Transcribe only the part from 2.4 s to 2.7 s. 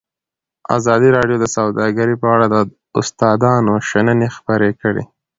د